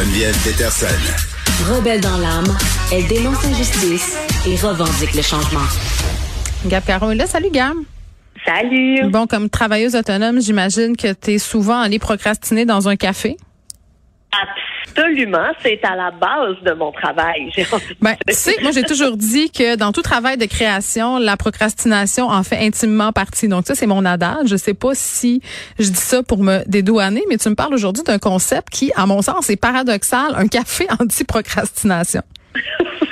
Geneviève 0.00 0.34
Peterson. 0.42 0.86
Rebelle 1.68 2.00
dans 2.00 2.16
l'âme, 2.16 2.56
elle 2.90 3.06
dénonce 3.06 3.44
l'injustice 3.44 4.16
et 4.46 4.56
revendique 4.56 5.14
le 5.14 5.20
changement. 5.20 5.60
Gab 6.64 6.82
Caron 6.86 7.10
est 7.10 7.16
là. 7.16 7.26
Salut, 7.26 7.50
Gab. 7.50 7.76
Salut. 8.46 9.10
Bon, 9.10 9.26
comme 9.26 9.50
travailleuse 9.50 9.94
autonome, 9.94 10.40
j'imagine 10.40 10.96
que 10.96 11.12
tu 11.12 11.32
es 11.32 11.38
souvent 11.38 11.80
allée 11.80 11.98
procrastiner 11.98 12.64
dans 12.64 12.88
un 12.88 12.96
café? 12.96 13.36
Absolument, 14.32 14.69
c'est 15.62 15.80
à 15.84 15.96
la 15.96 16.10
base 16.10 16.56
de 16.64 16.72
mon 16.72 16.92
travail. 16.92 17.52
Ben, 18.00 18.16
tu 18.26 18.34
sais, 18.34 18.56
moi 18.62 18.70
j'ai 18.72 18.82
toujours 18.82 19.16
dit 19.16 19.50
que 19.50 19.76
dans 19.76 19.92
tout 19.92 20.02
travail 20.02 20.36
de 20.36 20.46
création, 20.46 21.18
la 21.18 21.36
procrastination 21.36 22.28
en 22.28 22.42
fait 22.42 22.58
intimement 22.58 23.12
partie. 23.12 23.48
Donc 23.48 23.66
ça, 23.66 23.74
c'est 23.74 23.86
mon 23.86 24.04
adage. 24.04 24.48
Je 24.48 24.56
sais 24.56 24.74
pas 24.74 24.94
si 24.94 25.42
je 25.78 25.88
dis 25.88 25.94
ça 25.94 26.22
pour 26.22 26.38
me 26.38 26.62
dédouaner, 26.66 27.22
mais 27.28 27.38
tu 27.38 27.48
me 27.48 27.54
parles 27.54 27.74
aujourd'hui 27.74 28.02
d'un 28.02 28.18
concept 28.18 28.70
qui, 28.70 28.92
à 28.96 29.06
mon 29.06 29.22
sens, 29.22 29.50
est 29.50 29.56
paradoxal, 29.56 30.34
un 30.36 30.48
café 30.48 30.86
anti-procrastination. 31.00 32.22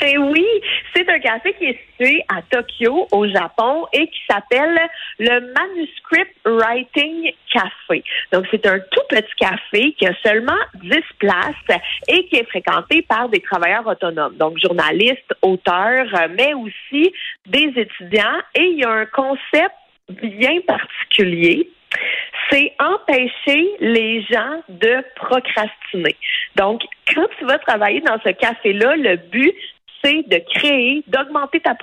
Ben 0.00 0.18
oui, 0.18 0.46
c'est 0.94 1.08
un 1.08 1.18
café 1.18 1.54
qui 1.54 1.66
est 1.66 1.78
situé 1.90 2.24
à 2.28 2.42
Tokyo, 2.42 3.08
au 3.12 3.26
Japon, 3.28 3.86
et 3.92 4.06
qui 4.08 4.20
s'appelle 4.28 4.78
le 5.18 5.52
Manuscript 5.52 6.34
Writing 6.44 7.32
Café. 7.52 8.02
Donc, 8.32 8.46
c'est 8.50 8.66
un 8.66 8.78
tout 8.78 9.02
petit 9.08 9.34
café 9.38 9.92
qui 9.92 10.06
a 10.06 10.14
seulement 10.24 10.58
10 10.74 10.90
places 11.18 11.80
et 12.08 12.26
qui 12.26 12.36
est 12.36 12.48
fréquenté 12.48 13.02
par 13.02 13.28
des 13.28 13.40
travailleurs 13.40 13.86
autonomes, 13.86 14.36
donc 14.36 14.58
journalistes, 14.58 15.34
auteurs, 15.42 16.28
mais 16.36 16.54
aussi 16.54 17.12
des 17.46 17.72
étudiants. 17.76 18.38
Et 18.54 18.64
il 18.64 18.78
y 18.78 18.84
a 18.84 18.90
un 18.90 19.06
concept 19.06 19.74
bien 20.08 20.60
particulier 20.66 21.70
c'est 22.50 22.72
empêcher 22.78 23.68
les 23.80 24.22
gens 24.22 24.62
de 24.68 25.04
procrastiner. 25.16 26.16
Donc, 26.56 26.82
quand 27.14 27.26
tu 27.38 27.44
vas 27.44 27.58
travailler 27.58 28.00
dans 28.00 28.18
ce 28.24 28.30
café-là, 28.30 28.96
le 28.96 29.16
but, 29.16 29.54
c'est 30.02 30.28
de 30.28 30.42
créer, 30.54 31.02
d'augmenter 31.08 31.60
ta, 31.60 31.74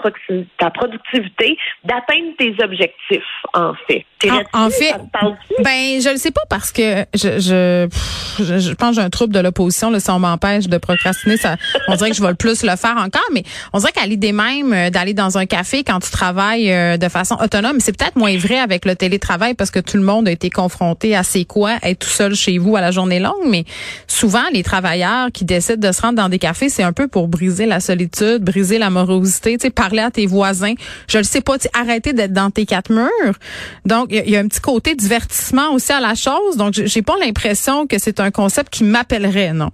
ta 0.57 0.69
productivité, 0.71 1.57
d'atteindre 1.83 2.35
tes 2.37 2.55
objectifs, 2.63 3.23
en 3.53 3.73
fait. 3.87 4.05
En, 4.53 4.69
fait, 4.71 4.95
ben 5.59 6.01
je 6.01 6.09
le 6.09 6.17
sais 6.17 6.31
pas 6.31 6.41
parce 6.49 6.71
que 6.71 7.05
je 7.13 7.39
je, 7.39 7.87
je, 8.39 8.73
pense 8.73 8.89
que 8.89 8.95
j'ai 8.95 9.01
un 9.01 9.09
trouble 9.11 9.33
de 9.33 9.39
l'opposition. 9.39 9.97
Si 9.99 10.09
on 10.09 10.17
m'empêche 10.17 10.67
de 10.67 10.77
procrastiner, 10.79 11.37
ça, 11.37 11.57
on 11.87 11.95
dirait 11.95 12.09
que 12.09 12.15
je 12.15 12.23
vais 12.23 12.29
le 12.29 12.35
plus 12.35 12.63
le 12.63 12.75
faire 12.75 12.97
encore. 12.97 13.27
Mais 13.33 13.43
on 13.71 13.79
dirait 13.79 13.91
qu'à 13.91 14.07
l'idée 14.07 14.31
même 14.31 14.73
euh, 14.73 14.89
d'aller 14.89 15.13
dans 15.13 15.37
un 15.37 15.45
café 15.45 15.83
quand 15.83 15.99
tu 15.99 16.09
travailles 16.09 16.71
euh, 16.71 16.97
de 16.97 17.07
façon 17.07 17.35
autonome, 17.35 17.79
c'est 17.79 17.95
peut-être 17.95 18.15
moins 18.15 18.35
vrai 18.37 18.57
avec 18.57 18.85
le 18.85 18.95
télétravail 18.95 19.53
parce 19.53 19.69
que 19.69 19.79
tout 19.79 19.97
le 19.97 20.03
monde 20.03 20.27
a 20.27 20.31
été 20.31 20.49
confronté 20.49 21.15
à 21.15 21.21
c'est 21.21 21.45
quoi 21.45 21.73
être 21.83 21.99
tout 21.99 22.09
seul 22.09 22.33
chez 22.33 22.57
vous 22.57 22.75
à 22.75 22.81
la 22.81 22.89
journée 22.89 23.19
longue. 23.19 23.45
Mais 23.47 23.65
souvent, 24.07 24.43
les 24.51 24.63
travailleurs 24.63 25.27
qui 25.31 25.45
décident 25.45 25.87
de 25.87 25.93
se 25.93 26.01
rendre 26.01 26.15
dans 26.15 26.29
des 26.29 26.39
cafés, 26.39 26.69
c'est 26.69 26.83
un 26.83 26.93
peu 26.93 27.07
pour 27.07 27.27
briser 27.27 27.67
la 27.67 27.79
solitude 27.79 28.04
briser 28.39 28.77
la 28.77 28.89
morosité, 28.89 29.57
tu 29.57 29.63
sais, 29.63 29.69
parler 29.69 30.01
à 30.01 30.11
tes 30.11 30.25
voisins. 30.25 30.73
Je 31.07 31.17
le 31.17 31.23
sais 31.23 31.41
pas, 31.41 31.57
arrêter 31.73 32.13
d'être 32.13 32.33
dans 32.33 32.51
tes 32.51 32.65
quatre 32.65 32.91
murs. 32.91 33.35
Donc, 33.85 34.07
il 34.11 34.29
y, 34.29 34.35
a 34.35 34.39
un 34.39 34.47
petit 34.47 34.61
côté 34.61 34.95
divertissement 34.95 35.73
aussi 35.73 35.91
à 35.91 35.99
la 35.99 36.15
chose. 36.15 36.57
Donc, 36.57 36.73
j'ai 36.73 37.01
pas 37.01 37.17
l'impression 37.17 37.87
que 37.87 37.97
c'est 37.99 38.19
un 38.19 38.31
concept 38.31 38.73
qui 38.73 38.83
m'appellerait, 38.83 39.53
non. 39.53 39.71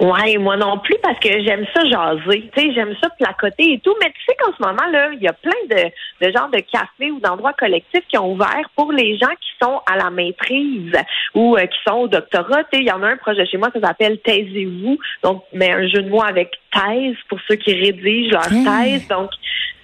Ouais, 0.00 0.36
moi 0.38 0.56
non 0.56 0.78
plus 0.78 0.96
parce 1.02 1.18
que 1.18 1.28
j'aime 1.44 1.66
ça 1.74 1.84
jaser. 1.84 2.50
Tu 2.54 2.60
sais, 2.60 2.74
j'aime 2.74 2.94
ça 3.02 3.08
placoter 3.10 3.74
et 3.74 3.80
tout. 3.80 3.94
Mais 4.02 4.10
tu 4.10 4.24
sais 4.26 4.36
qu'en 4.38 4.52
ce 4.56 4.62
moment 4.62 4.90
là, 4.90 5.10
il 5.12 5.22
y 5.22 5.28
a 5.28 5.32
plein 5.32 5.50
de, 5.70 6.26
de 6.26 6.32
genres 6.32 6.50
de 6.50 6.60
cafés 6.60 7.10
ou 7.10 7.20
d'endroits 7.20 7.52
collectifs 7.52 8.06
qui 8.08 8.18
ont 8.18 8.32
ouvert 8.32 8.68
pour 8.76 8.92
les 8.92 9.18
gens 9.18 9.34
qui 9.40 9.50
sont 9.62 9.80
à 9.90 9.96
la 9.96 10.10
maîtrise 10.10 10.92
ou 11.34 11.56
euh, 11.56 11.66
qui 11.66 11.78
sont 11.86 12.00
au 12.00 12.08
doctorat. 12.08 12.64
Tu 12.64 12.78
sais, 12.78 12.82
il 12.82 12.88
y 12.88 12.92
en 12.92 13.02
a 13.02 13.08
un 13.08 13.16
projet 13.16 13.46
chez 13.46 13.58
moi 13.58 13.70
qui 13.70 13.80
s'appelle 13.80 14.18
Taisez-vous. 14.20 14.98
Donc, 15.22 15.44
mais 15.52 15.72
un 15.72 15.86
jeu 15.88 16.02
de 16.02 16.08
mots 16.08 16.22
avec 16.22 16.52
thèse 16.72 17.16
pour 17.28 17.38
ceux 17.48 17.56
qui 17.56 17.74
rédigent 17.74 18.32
leur 18.32 18.48
thèse. 18.48 19.06
Donc, 19.08 19.30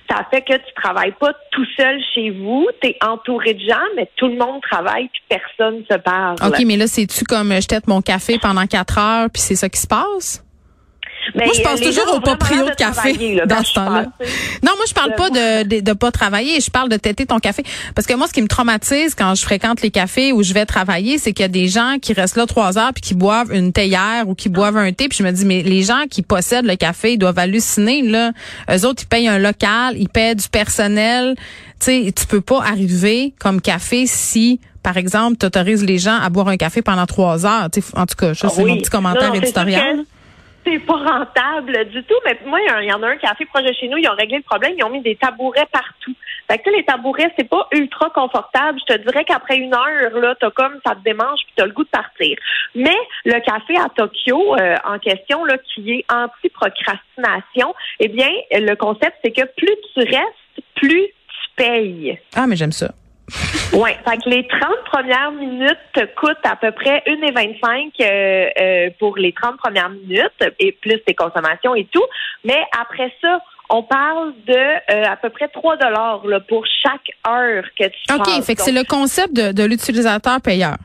ça 0.08 0.26
fait 0.30 0.42
que 0.42 0.54
tu 0.54 0.74
travailles 0.74 1.14
pas 1.18 1.32
tout 1.52 1.66
seul 1.76 2.00
chez 2.14 2.30
vous, 2.30 2.66
tu 2.80 2.88
es 2.88 2.96
entouré 3.04 3.54
de 3.54 3.60
gens, 3.60 3.86
mais 3.96 4.10
tout 4.16 4.28
le 4.28 4.36
monde 4.36 4.60
travaille 4.62 5.08
puis 5.08 5.22
personne 5.28 5.84
se 5.90 5.96
parle. 5.96 6.36
OK, 6.44 6.62
mais 6.64 6.76
là, 6.76 6.86
c'est-tu 6.86 7.24
comme 7.24 7.52
je 7.52 7.66
tête 7.66 7.86
mon 7.86 8.00
café 8.00 8.38
pendant 8.38 8.66
quatre 8.66 8.98
heures 8.98 9.28
puis 9.30 9.42
c'est 9.42 9.56
ça 9.56 9.68
qui 9.68 9.80
se 9.80 9.86
passe? 9.86 10.44
Moi, 11.34 11.52
je 11.54 11.62
pense 11.62 11.80
toujours 11.80 12.14
au 12.14 12.20
proprio 12.20 12.64
de 12.64 12.74
café 12.74 13.40
dans 13.46 13.62
ce 13.62 13.74
temps-là. 13.74 14.06
Non, 14.62 14.72
moi, 14.76 14.84
je 14.88 14.94
parle 14.94 15.14
pas 15.14 15.30
de, 15.30 15.62
de, 15.64 15.80
de, 15.80 15.92
pas 15.92 16.10
travailler. 16.10 16.60
Je 16.60 16.70
parle 16.70 16.88
de 16.88 16.96
têter 16.96 17.26
ton 17.26 17.38
café. 17.38 17.62
Parce 17.94 18.06
que 18.06 18.14
moi, 18.14 18.26
ce 18.26 18.32
qui 18.32 18.42
me 18.42 18.48
traumatise 18.48 19.14
quand 19.14 19.34
je 19.34 19.42
fréquente 19.42 19.82
les 19.82 19.90
cafés 19.90 20.32
où 20.32 20.42
je 20.42 20.52
vais 20.54 20.66
travailler, 20.66 21.18
c'est 21.18 21.32
qu'il 21.32 21.42
y 21.42 21.44
a 21.44 21.48
des 21.48 21.68
gens 21.68 21.96
qui 22.00 22.12
restent 22.12 22.36
là 22.36 22.46
trois 22.46 22.78
heures 22.78 22.92
puis 22.94 23.02
qui 23.02 23.14
boivent 23.14 23.52
une 23.52 23.72
théière 23.72 24.28
ou 24.28 24.34
qui 24.34 24.48
boivent 24.48 24.76
un 24.76 24.92
thé. 24.92 25.08
Puis 25.08 25.18
je 25.18 25.22
me 25.22 25.30
dis, 25.30 25.44
mais 25.44 25.62
les 25.62 25.82
gens 25.82 26.04
qui 26.10 26.22
possèdent 26.22 26.66
le 26.66 26.76
café, 26.76 27.14
ils 27.14 27.18
doivent 27.18 27.38
halluciner, 27.38 28.02
là. 28.02 28.32
Eux 28.70 28.86
autres, 28.86 29.02
ils 29.02 29.08
payent 29.08 29.28
un 29.28 29.38
local, 29.38 29.96
ils 29.98 30.08
payent 30.08 30.36
du 30.36 30.48
personnel. 30.48 31.34
Tu 31.80 32.04
sais, 32.06 32.12
tu 32.12 32.26
peux 32.26 32.40
pas 32.40 32.62
arriver 32.62 33.34
comme 33.38 33.60
café 33.60 34.06
si 34.06 34.60
par 34.82 34.96
exemple, 34.96 35.36
tu 35.38 35.44
autorises 35.44 35.84
les 35.84 35.98
gens 35.98 36.18
à 36.18 36.30
boire 36.30 36.48
un 36.48 36.56
café 36.56 36.80
pendant 36.80 37.04
trois 37.04 37.44
heures. 37.44 37.68
en 37.94 38.06
tout 38.06 38.16
cas, 38.16 38.34
ça, 38.34 38.48
c'est 38.48 38.64
mon 38.64 38.76
petit 38.76 38.88
commentaire 38.88 39.34
éditorial 39.34 40.04
c'est 40.68 40.78
pas 40.80 40.96
rentable 40.96 41.84
du 41.86 42.02
tout. 42.04 42.14
Mais 42.24 42.38
moi, 42.44 42.58
il 42.82 42.88
y 42.88 42.92
en 42.92 43.02
a 43.02 43.08
un 43.08 43.16
café 43.16 43.44
proche 43.46 43.64
de 43.64 43.72
chez 43.72 43.88
nous, 43.88 43.98
ils 43.98 44.08
ont 44.08 44.14
réglé 44.14 44.38
le 44.38 44.42
problème, 44.42 44.74
ils 44.76 44.84
ont 44.84 44.90
mis 44.90 45.00
des 45.00 45.16
tabourets 45.16 45.66
partout. 45.72 46.14
Fait 46.50 46.58
que 46.58 46.70
les 46.70 46.84
tabourets, 46.84 47.32
c'est 47.38 47.48
pas 47.48 47.68
ultra 47.72 48.10
confortable. 48.10 48.78
Je 48.88 48.94
te 48.94 49.00
dirais 49.02 49.24
qu'après 49.24 49.56
une 49.56 49.74
heure, 49.74 50.18
là, 50.18 50.34
t'as 50.40 50.50
comme 50.50 50.78
ça 50.86 50.94
te 50.94 51.02
démange 51.04 51.40
puis 51.44 51.52
t'as 51.56 51.66
le 51.66 51.72
goût 51.72 51.84
de 51.84 51.88
partir. 51.88 52.38
Mais 52.74 52.96
le 53.24 53.38
café 53.40 53.76
à 53.76 53.88
Tokyo 53.94 54.56
euh, 54.56 54.76
en 54.84 54.98
question, 54.98 55.44
là, 55.44 55.58
qui 55.58 55.92
est 55.92 56.04
anti-procrastination, 56.10 57.74
eh 58.00 58.08
bien, 58.08 58.30
le 58.50 58.74
concept, 58.76 59.16
c'est 59.22 59.32
que 59.32 59.44
plus 59.56 59.76
tu 59.94 60.00
restes, 60.00 60.64
plus 60.74 61.06
tu 61.08 61.50
payes. 61.56 62.18
Ah, 62.34 62.46
mais 62.46 62.56
j'aime 62.56 62.72
ça. 62.72 62.92
oui, 63.74 63.90
fait 64.06 64.16
que 64.18 64.28
les 64.28 64.46
30 64.46 64.62
premières 64.86 65.32
minutes 65.32 65.78
te 65.92 66.04
coûtent 66.16 66.44
à 66.44 66.56
peu 66.56 66.72
près 66.72 67.02
1,25 67.06 67.92
euh, 68.00 68.48
euh, 68.60 68.90
pour 68.98 69.16
les 69.16 69.32
30 69.32 69.58
premières 69.58 69.90
minutes 69.90 70.54
et 70.58 70.72
plus 70.72 71.00
tes 71.06 71.14
consommations 71.14 71.74
et 71.74 71.86
tout. 71.92 72.04
Mais 72.44 72.58
après 72.80 73.12
ça, 73.20 73.40
on 73.70 73.82
parle 73.82 74.32
de 74.46 74.54
euh, 74.54 75.04
à 75.04 75.16
peu 75.16 75.28
près 75.28 75.48
3 75.48 75.76
dollars 75.76 76.22
pour 76.48 76.64
chaque 76.82 77.10
heure 77.28 77.64
que 77.78 77.84
tu 77.84 78.14
OK, 78.14 78.42
fait 78.44 78.54
que 78.54 78.62
c'est 78.62 78.72
le 78.72 78.84
concept 78.84 79.34
de, 79.34 79.52
de 79.52 79.64
l'utilisateur 79.64 80.40
payeur. 80.40 80.76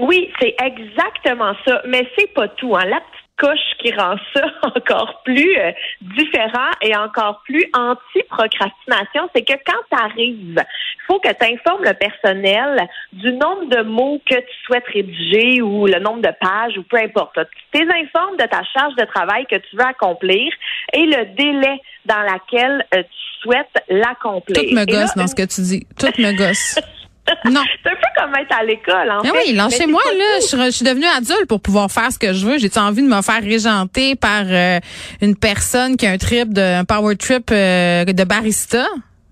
Oui, 0.00 0.30
c'est 0.40 0.54
exactement 0.62 1.54
ça. 1.66 1.80
Mais 1.86 2.06
c'est 2.18 2.32
pas 2.34 2.48
tout. 2.48 2.76
Hein. 2.76 2.84
La 2.86 3.00
coche 3.36 3.58
qui 3.80 3.92
rend 3.92 4.16
ça 4.34 4.42
encore 4.62 5.22
plus 5.24 5.58
euh, 5.58 5.72
différent 6.00 6.70
et 6.82 6.96
encore 6.96 7.42
plus 7.44 7.64
anti-procrastination, 7.74 9.28
c'est 9.34 9.42
que 9.42 9.54
quand 9.66 9.80
tu 9.90 9.98
arrives, 9.98 10.56
il 10.56 11.06
faut 11.06 11.18
que 11.20 11.28
tu 11.28 11.52
informes 11.52 11.84
le 11.84 11.94
personnel 11.94 12.88
du 13.12 13.32
nombre 13.32 13.66
de 13.68 13.82
mots 13.82 14.20
que 14.28 14.36
tu 14.36 14.54
souhaites 14.64 14.86
rédiger 14.92 15.62
ou 15.62 15.86
le 15.86 15.98
nombre 15.98 16.22
de 16.22 16.32
pages 16.40 16.78
ou 16.78 16.82
peu 16.84 16.98
importe. 16.98 17.38
Tu 17.72 17.82
informes 17.82 18.36
de 18.36 18.46
ta 18.46 18.62
charge 18.72 18.94
de 18.96 19.04
travail 19.04 19.46
que 19.46 19.56
tu 19.56 19.76
veux 19.76 19.84
accomplir 19.84 20.52
et 20.92 21.06
le 21.06 21.34
délai 21.34 21.80
dans 22.06 22.22
lequel 22.22 22.86
euh, 22.94 23.02
tu 23.02 23.42
souhaites 23.42 23.84
l'accomplir. 23.88 24.56
Tout 24.56 24.74
me 24.74 24.84
gosse 24.84 25.14
dans 25.14 25.26
ce 25.26 25.34
que 25.34 25.46
tu 25.46 25.60
dis. 25.60 25.86
Tout 25.98 26.12
me 26.20 26.36
gosse. 26.36 26.78
Non. 27.46 27.62
c'est 27.82 27.90
un 27.90 27.94
peu 27.94 28.06
comme 28.16 28.34
être 28.36 28.56
à 28.56 28.64
l'école, 28.64 29.10
en 29.10 29.20
ah 29.20 29.22
fait. 29.22 29.32
Oui, 29.32 29.52
lâchez-moi, 29.54 30.02
là. 30.18 30.40
Je, 30.40 30.70
suis 30.70 30.84
devenue 30.84 31.06
adulte 31.06 31.46
pour 31.48 31.60
pouvoir 31.60 31.90
faire 31.90 32.10
ce 32.12 32.18
que 32.18 32.32
je 32.32 32.46
veux. 32.46 32.58
J'ai 32.58 32.70
envie 32.78 33.02
de 33.02 33.08
me 33.08 33.22
faire 33.22 33.42
régenter 33.42 34.14
par 34.14 34.44
euh, 34.46 34.78
une 35.20 35.36
personne 35.36 35.96
qui 35.96 36.06
a 36.06 36.10
un 36.10 36.18
trip, 36.18 36.52
de, 36.52 36.60
un 36.60 36.84
power 36.84 37.16
trip 37.16 37.50
euh, 37.50 38.04
de 38.04 38.24
barista? 38.24 38.84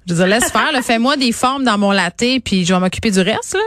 Je 0.06 0.14
veux 0.14 0.18
dire, 0.18 0.26
laisse 0.26 0.50
faire, 0.50 0.72
fais-moi 0.82 1.16
des 1.16 1.32
formes 1.32 1.64
dans 1.64 1.78
mon 1.78 1.92
latte, 1.92 2.24
puis 2.44 2.64
je 2.64 2.74
vais 2.74 2.80
m'occuper 2.80 3.10
du 3.10 3.20
reste, 3.20 3.54
là. 3.54 3.60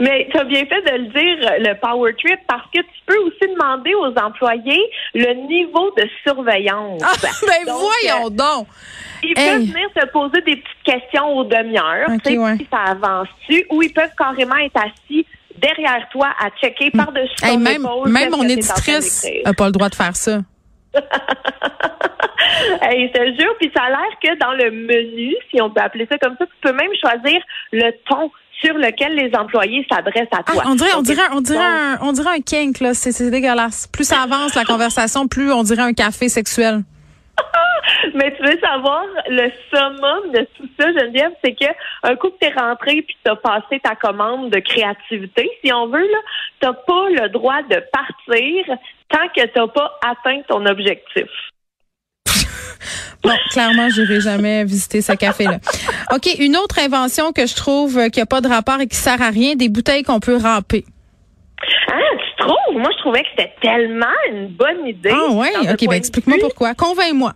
Mais 0.00 0.28
tu 0.32 0.38
as 0.38 0.44
bien 0.44 0.64
fait 0.64 0.80
de 0.80 0.96
le 0.96 1.06
dire, 1.08 1.50
le 1.58 1.78
power 1.78 2.14
trip, 2.14 2.40
parce 2.48 2.64
que 2.74 2.80
tu 2.80 3.00
peux 3.06 3.18
aussi 3.18 3.52
demander 3.52 3.94
aux 3.94 4.14
employés 4.18 4.90
le 5.14 5.34
niveau 5.46 5.90
de 5.96 6.04
surveillance. 6.26 7.02
Ah, 7.04 7.12
ben 7.46 7.64
voyons 7.66 8.26
euh, 8.26 8.30
donc! 8.30 8.66
Ils 9.22 9.34
peuvent 9.34 9.60
venir 9.60 9.88
se 9.96 10.06
poser 10.06 10.40
des 10.42 10.56
petites 10.56 10.82
questions 10.84 11.26
aux 11.36 11.44
demi-heures, 11.44 12.08
sais 12.24 12.36
si 12.58 12.68
ça 12.70 12.92
avance-tu, 12.92 13.64
ou 13.70 13.82
ils 13.82 13.92
peuvent 13.92 14.14
carrément 14.16 14.56
être 14.56 14.76
assis 14.76 15.26
derrière 15.56 16.08
toi 16.10 16.28
à 16.38 16.50
checker 16.60 16.90
par-dessus 16.90 17.34
ton 17.36 17.58
même, 17.58 17.86
Même 18.06 18.30
mon 18.30 18.42
éditrice 18.44 19.26
n'a 19.44 19.52
pas 19.52 19.66
le 19.66 19.72
droit 19.72 19.88
de 19.88 19.94
faire 19.94 20.16
ça. 20.16 20.40
hey, 22.82 23.08
je 23.08 23.12
te 23.12 23.40
jure, 23.40 23.54
puis 23.58 23.70
ça 23.74 23.84
a 23.84 23.90
l'air 23.90 24.18
que 24.22 24.38
dans 24.38 24.52
le 24.52 24.70
menu, 24.70 25.34
si 25.50 25.60
on 25.60 25.70
peut 25.70 25.80
appeler 25.80 26.06
ça 26.10 26.18
comme 26.18 26.36
ça, 26.38 26.46
tu 26.46 26.52
peux 26.62 26.72
même 26.72 26.90
choisir 27.00 27.40
le 27.72 27.90
ton 28.08 28.30
sur 28.60 28.74
lequel 28.74 29.14
les 29.14 29.30
employés 29.36 29.86
s'adressent 29.90 30.28
à 30.32 30.42
toi. 30.42 30.62
Ah, 30.64 30.68
on 30.68 30.74
dirait, 30.74 30.94
on 30.96 31.02
dirait, 31.02 31.22
on 31.32 31.40
dirait, 31.40 31.64
un, 31.64 31.98
on 32.02 32.12
dirait 32.12 32.36
un 32.36 32.40
kink 32.40 32.80
là. 32.80 32.94
C'est 32.94 33.30
dégueulasse. 33.30 33.86
Plus 33.86 34.04
ça 34.04 34.20
avance 34.22 34.54
la 34.54 34.64
conversation, 34.64 35.28
plus 35.28 35.52
on 35.52 35.62
dirait 35.62 35.82
un 35.82 35.92
café 35.94 36.28
sexuel. 36.28 36.82
Mais 38.14 38.34
tu 38.36 38.42
veux 38.42 38.58
savoir, 38.60 39.04
le 39.28 39.50
summum 39.72 40.32
de 40.32 40.46
tout 40.56 40.68
ça, 40.78 40.86
Geneviève, 40.92 41.32
c'est 41.42 41.54
que 41.54 41.70
un 42.02 42.16
coup 42.16 42.30
que 42.30 42.38
t'es 42.38 42.52
rentré 42.52 43.02
puis 43.02 43.16
t'as 43.24 43.36
passé 43.36 43.80
ta 43.82 43.94
commande 43.94 44.50
de 44.50 44.60
créativité, 44.60 45.50
si 45.62 45.72
on 45.72 45.86
veut, 45.86 46.00
là, 46.00 46.18
t'as 46.60 46.72
pas 46.72 47.08
le 47.08 47.28
droit 47.28 47.62
de 47.62 47.82
partir 47.92 48.76
tant 49.08 49.28
que 49.34 49.46
t'as 49.46 49.68
pas 49.68 49.98
atteint 50.02 50.42
ton 50.48 50.64
objectif. 50.66 51.28
Bon, 53.22 53.36
clairement, 53.50 53.90
j'irai 53.90 54.18
jamais 54.22 54.64
visiter 54.64 55.02
ce 55.02 55.12
café-là. 55.12 55.58
OK, 56.10 56.26
une 56.38 56.56
autre 56.56 56.78
invention 56.78 57.32
que 57.32 57.46
je 57.46 57.54
trouve 57.54 58.08
qui 58.08 58.18
n'a 58.18 58.24
pas 58.24 58.40
de 58.40 58.48
rapport 58.48 58.80
et 58.80 58.86
qui 58.86 58.96
sert 58.96 59.20
à 59.20 59.28
rien, 59.28 59.56
des 59.56 59.68
bouteilles 59.68 60.04
qu'on 60.04 60.20
peut 60.20 60.38
râper. 60.38 60.86
Ah, 61.92 61.98
tu 62.18 62.29
trouves? 62.40 62.76
Moi, 62.76 62.90
je 62.92 62.98
trouvais 62.98 63.22
que 63.22 63.28
c'était 63.36 63.54
tellement 63.62 64.06
une 64.30 64.48
bonne 64.48 64.86
idée. 64.86 65.12
Ah 65.12 65.30
ouais? 65.32 65.50
OK, 65.72 65.88
ben 65.88 65.92
explique-moi 65.92 66.38
pourquoi. 66.40 66.74
Convainc-moi. 66.74 67.32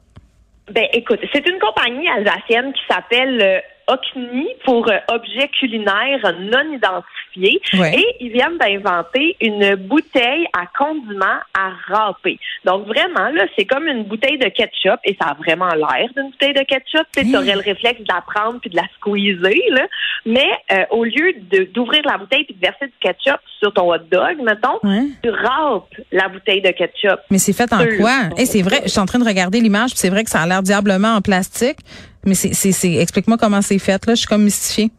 Ben 0.70 0.86
écoute, 0.92 1.20
c'est 1.32 1.46
une 1.46 1.58
compagnie 1.58 2.08
alsacienne 2.08 2.72
qui 2.72 2.80
s'appelle 2.88 3.40
euh, 3.42 3.60
OCNI 3.88 4.48
pour 4.64 4.90
euh, 4.90 4.98
objets 5.08 5.48
culinaires 5.58 6.34
non 6.40 6.72
identifiés. 6.72 7.60
Et 7.94 8.06
ils 8.20 8.32
viennent 8.32 8.58
d'inventer 8.58 9.36
une 9.40 9.74
bouteille 9.74 10.46
à 10.52 10.66
condiments 10.78 11.40
à 11.52 11.70
râper. 11.88 12.38
Donc 12.64 12.86
vraiment, 12.86 13.28
là, 13.30 13.44
c'est 13.56 13.64
comme 13.64 13.86
une 13.86 14.04
bouteille 14.04 14.38
de 14.38 14.48
ketchup 14.48 15.00
et 15.04 15.16
ça 15.20 15.30
a 15.30 15.34
vraiment 15.34 15.70
l'air 15.74 16.08
d'une 16.16 16.30
bouteille 16.30 16.54
de 16.54 16.62
ketchup. 16.62 17.06
Tu 17.12 17.36
aurais 17.36 17.54
le 17.54 17.60
réflexe 17.60 18.00
de 18.00 18.12
la 18.12 18.22
prendre 18.22 18.60
puis 18.60 18.70
de 18.70 18.76
la 18.76 18.84
squeezer, 18.96 19.54
là. 19.70 19.86
Mais 20.26 20.50
euh, 20.72 20.84
au 20.90 21.04
lieu 21.04 21.34
d'ouvrir 21.74 22.02
la 22.04 22.18
bouteille 22.18 22.44
puis 22.44 22.54
de 22.54 22.60
verser 22.60 22.86
du 22.86 22.94
ketchup 23.00 23.40
sur 23.58 23.72
ton 23.72 23.92
hot 23.92 23.98
dog, 24.10 24.38
mettons, 24.42 24.78
tu 25.22 25.30
râpes 25.30 25.94
la 26.12 26.28
bouteille 26.28 26.62
de 26.62 26.70
ketchup. 26.70 27.20
Mais 27.30 27.38
c'est 27.38 27.52
fait 27.52 27.72
en 27.72 27.84
quoi? 27.98 28.30
Et 28.38 28.46
c'est 28.46 28.62
vrai, 28.62 28.82
je 28.84 28.90
suis 28.90 29.00
en 29.00 29.06
train 29.06 29.18
de 29.18 29.24
regarder 29.26 29.60
l'image, 29.60 29.90
c'est 29.94 30.10
vrai 30.10 30.24
que 30.24 30.30
ça 30.30 30.40
a 30.40 30.46
l'air 30.46 30.62
diablement 30.62 31.14
en 31.14 31.20
plastique. 31.20 31.78
Mais 32.26 32.34
c'est, 32.34 32.52
c'est, 32.54 32.94
explique-moi 32.94 33.36
comment 33.38 33.62
c'est 33.62 33.78
fait, 33.78 34.06
là. 34.06 34.14
Je 34.14 34.20
suis 34.20 34.26
comme 34.26 34.44
mystifiée. 34.44 34.90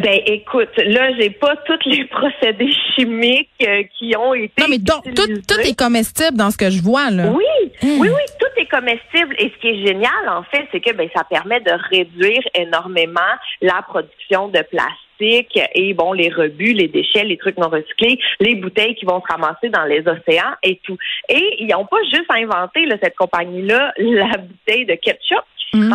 Ben, 0.00 0.20
écoute, 0.24 0.70
là, 0.78 1.12
j'ai 1.18 1.28
pas 1.28 1.54
tous 1.66 1.78
les 1.84 2.04
procédés 2.10 2.72
chimiques 2.94 3.50
euh, 3.66 3.82
qui 3.98 4.16
ont 4.16 4.32
été. 4.32 4.62
Non, 4.62 4.66
mais 4.70 4.78
donc, 4.78 5.04
tout, 5.14 5.26
tout, 5.46 5.60
est 5.60 5.78
comestible 5.78 6.36
dans 6.36 6.50
ce 6.50 6.56
que 6.56 6.70
je 6.70 6.82
vois, 6.82 7.10
là. 7.10 7.26
Oui, 7.28 7.44
hein? 7.82 7.98
oui, 8.00 8.08
oui, 8.08 8.22
tout 8.40 8.60
est 8.60 8.70
comestible. 8.70 9.34
Et 9.38 9.52
ce 9.54 9.60
qui 9.60 9.68
est 9.68 9.86
génial, 9.86 10.28
en 10.28 10.44
fait, 10.44 10.66
c'est 10.72 10.80
que 10.80 10.92
ben, 10.94 11.08
ça 11.14 11.24
permet 11.24 11.60
de 11.60 11.72
réduire 11.90 12.42
énormément 12.54 13.20
la 13.60 13.82
production 13.82 14.48
de 14.48 14.62
plastique 14.62 15.60
et 15.74 15.94
bon, 15.94 16.12
les 16.12 16.30
rebuts, 16.30 16.72
les 16.72 16.88
déchets, 16.88 17.24
les 17.24 17.36
trucs 17.36 17.56
non 17.58 17.68
recyclés, 17.68 18.18
les 18.40 18.54
bouteilles 18.56 18.94
qui 18.94 19.04
vont 19.04 19.20
se 19.20 19.32
ramasser 19.32 19.68
dans 19.68 19.84
les 19.84 20.00
océans 20.00 20.54
et 20.62 20.80
tout. 20.82 20.96
Et 21.28 21.56
ils 21.60 21.68
n'ont 21.68 21.86
pas 21.86 22.02
juste 22.04 22.30
inventé, 22.30 22.86
là, 22.86 22.96
cette 23.02 23.16
compagnie-là, 23.16 23.92
la 23.98 24.38
bouteille 24.38 24.86
de 24.86 24.94
ketchup 24.94 25.44
Mm. 25.74 25.94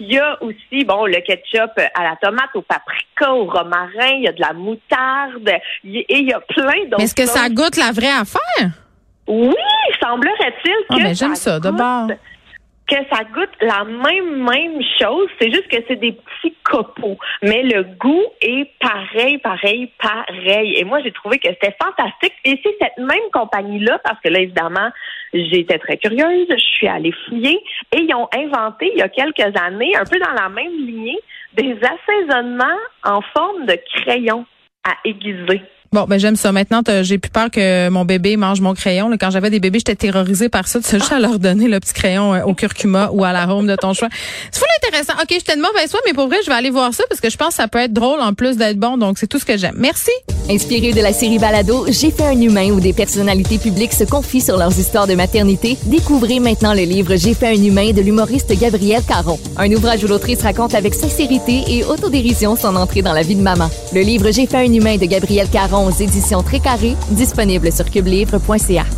Il 0.00 0.12
y 0.12 0.18
a 0.18 0.42
aussi, 0.42 0.84
bon, 0.84 1.06
le 1.06 1.20
ketchup 1.20 1.70
à 1.94 2.02
la 2.02 2.16
tomate, 2.20 2.50
au 2.54 2.62
paprika, 2.62 3.32
au 3.32 3.44
romarin, 3.44 4.14
il 4.16 4.22
y 4.22 4.28
a 4.28 4.32
de 4.32 4.40
la 4.40 4.52
moutarde, 4.52 5.48
et 5.84 6.06
il 6.08 6.28
y 6.28 6.32
a 6.32 6.40
plein 6.40 6.84
d'autres. 6.84 6.96
Mais 6.98 7.04
est-ce 7.04 7.14
que 7.14 7.26
ça 7.26 7.48
goûte 7.48 7.76
la 7.76 7.92
vraie 7.92 8.10
affaire? 8.10 8.70
Oui, 9.26 9.54
semblerait-il 10.02 10.72
ah, 10.88 10.94
que. 10.96 11.14
j'aime 11.14 11.34
ça, 11.34 11.60
d'abord 11.60 12.08
que 12.88 12.96
ça 13.12 13.22
goûte 13.24 13.50
la 13.60 13.84
même 13.84 14.42
même 14.42 14.82
chose, 14.98 15.28
c'est 15.38 15.50
juste 15.50 15.68
que 15.68 15.76
c'est 15.86 15.96
des 15.96 16.12
petits 16.12 16.54
copeaux, 16.64 17.18
mais 17.42 17.62
le 17.62 17.82
goût 17.82 18.24
est 18.40 18.70
pareil, 18.80 19.38
pareil, 19.38 19.92
pareil. 20.00 20.74
Et 20.76 20.84
moi, 20.84 21.00
j'ai 21.02 21.12
trouvé 21.12 21.38
que 21.38 21.48
c'était 21.48 21.76
fantastique. 21.82 22.34
Et 22.44 22.60
c'est 22.62 22.76
cette 22.80 22.98
même 22.98 23.30
compagnie-là, 23.32 23.98
parce 24.02 24.20
que 24.20 24.28
là, 24.28 24.40
évidemment, 24.40 24.90
j'étais 25.32 25.78
très 25.78 25.98
curieuse, 25.98 26.46
je 26.48 26.56
suis 26.56 26.88
allée 26.88 27.12
fouiller, 27.26 27.60
et 27.92 28.00
ils 28.00 28.14
ont 28.14 28.28
inventé 28.34 28.90
il 28.92 28.98
y 28.98 29.02
a 29.02 29.08
quelques 29.08 29.56
années, 29.56 29.94
un 29.96 30.04
peu 30.04 30.18
dans 30.18 30.32
la 30.32 30.48
même 30.48 30.72
lignée, 30.86 31.18
des 31.54 31.76
assaisonnements 31.82 32.78
en 33.04 33.20
forme 33.20 33.66
de 33.66 33.78
crayon 33.94 34.46
à 34.84 34.94
aiguiser. 35.04 35.62
Bon, 35.90 36.04
ben 36.06 36.18
j'aime 36.18 36.36
ça. 36.36 36.52
Maintenant, 36.52 36.82
j'ai 37.02 37.16
plus 37.16 37.30
peur 37.30 37.50
que 37.50 37.88
mon 37.88 38.04
bébé 38.04 38.36
mange 38.36 38.60
mon 38.60 38.74
crayon. 38.74 39.10
Quand 39.18 39.30
j'avais 39.30 39.48
des 39.48 39.58
bébés, 39.58 39.78
j'étais 39.78 39.94
terrorisée 39.94 40.50
par 40.50 40.68
ça. 40.68 40.80
Tu 40.80 40.86
sais 40.86 40.98
juste 40.98 41.12
à 41.12 41.18
leur 41.18 41.38
donner 41.38 41.66
le 41.66 41.80
petit 41.80 41.94
crayon 41.94 42.34
euh, 42.34 42.42
au 42.44 42.52
curcuma 42.52 43.08
ou 43.12 43.24
à 43.24 43.32
l'arôme 43.32 43.66
de 43.66 43.74
ton 43.74 43.94
choix. 43.94 44.08
C'est 44.50 44.60
fou 44.60 44.66
intéressant. 44.82 45.14
OK, 45.14 45.28
je 45.30 45.44
te 45.44 45.56
demande 45.56 45.72
ben 45.74 45.86
mais 46.06 46.12
pour 46.12 46.26
vrai, 46.28 46.36
je 46.44 46.50
vais 46.50 46.56
aller 46.56 46.70
voir 46.70 46.92
ça 46.92 47.04
parce 47.08 47.20
que 47.20 47.30
je 47.30 47.36
pense 47.36 47.48
que 47.48 47.54
ça 47.54 47.68
peut 47.68 47.78
être 47.78 47.92
drôle 47.92 48.20
en 48.20 48.34
plus 48.34 48.56
d'être 48.56 48.78
bon. 48.78 48.98
Donc, 48.98 49.18
c'est 49.18 49.26
tout 49.26 49.38
ce 49.38 49.46
que 49.46 49.56
j'aime. 49.56 49.76
Merci. 49.78 50.10
Inspiré 50.50 50.92
de 50.92 51.00
la 51.00 51.12
série 51.12 51.38
Balado, 51.38 51.86
J'ai 51.88 52.10
fait 52.10 52.24
un 52.24 52.40
humain 52.40 52.70
où 52.70 52.80
des 52.80 52.92
personnalités 52.92 53.58
publiques 53.58 53.92
se 53.92 54.04
confient 54.04 54.40
sur 54.40 54.56
leurs 54.56 54.78
histoires 54.78 55.06
de 55.06 55.14
maternité, 55.14 55.76
découvrez 55.84 56.40
maintenant 56.40 56.72
le 56.72 56.82
livre 56.82 57.16
J'ai 57.16 57.34
fait 57.34 57.48
un 57.48 57.62
humain 57.62 57.92
de 57.92 58.00
l'humoriste 58.00 58.58
Gabriel 58.58 59.02
Caron. 59.06 59.38
Un 59.56 59.70
ouvrage 59.72 60.04
où 60.04 60.06
l'autrice 60.06 60.42
raconte 60.42 60.74
avec 60.74 60.94
sincérité 60.94 61.64
et 61.68 61.84
autodérision 61.84 62.56
son 62.56 62.76
entrée 62.76 63.02
dans 63.02 63.12
la 63.12 63.22
vie 63.22 63.36
de 63.36 63.42
maman. 63.42 63.70
Le 63.92 64.00
livre 64.00 64.30
J'ai 64.30 64.46
fait 64.46 64.56
un 64.56 64.72
humain 64.72 64.96
de 64.96 65.04
Gabriel 65.04 65.48
Caron 65.48 65.77
aux 65.86 65.90
éditions 65.90 66.42
Très 66.42 66.60
Carré, 66.60 66.96
disponible 67.10 67.70
sur 67.72 67.90
cubelivre.ca. 67.90 68.97